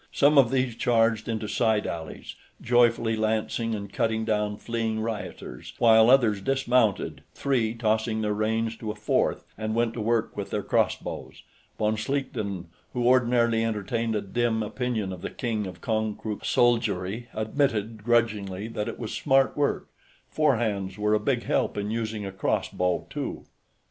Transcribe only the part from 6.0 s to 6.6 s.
others